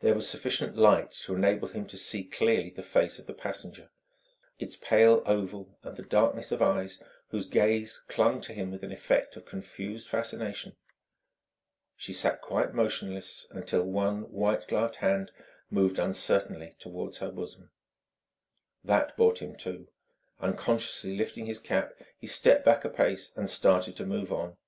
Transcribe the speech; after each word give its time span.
There 0.00 0.14
was 0.14 0.28
sufficient 0.28 0.76
light 0.76 1.12
to 1.24 1.34
enable 1.34 1.68
him 1.68 1.86
to 1.86 1.96
see 1.96 2.22
clearly 2.22 2.68
the 2.68 2.82
face 2.82 3.18
of 3.18 3.24
the 3.26 3.32
passenger 3.32 3.90
its 4.58 4.76
pale 4.76 5.22
oval 5.24 5.78
and 5.82 5.96
the 5.96 6.02
darkness 6.02 6.52
of 6.52 6.60
eyes 6.60 7.02
whose 7.28 7.46
gaze 7.46 7.96
clung 7.96 8.42
to 8.42 8.52
his 8.52 8.68
with 8.68 8.84
an 8.84 8.92
effect 8.92 9.34
of 9.36 9.46
confused 9.46 10.06
fascination.... 10.06 10.76
She 11.96 12.12
sat 12.12 12.42
quite 12.42 12.74
motionless 12.74 13.46
until 13.50 13.84
one 13.84 14.30
white 14.30 14.68
gloved 14.68 14.96
hand 14.96 15.32
moved 15.70 15.98
uncertainly 15.98 16.76
toward 16.78 17.16
her 17.16 17.30
bosom. 17.30 17.70
That 18.84 19.16
brought 19.16 19.40
him 19.40 19.56
to; 19.60 19.88
unconsciously 20.40 21.16
lifting 21.16 21.46
his 21.46 21.58
cap, 21.58 21.94
he 22.18 22.26
stepped 22.26 22.66
back 22.66 22.84
a 22.84 22.90
pace 22.90 23.34
and 23.34 23.48
started 23.48 23.96
to 23.96 24.04
move 24.04 24.30
on. 24.30 24.58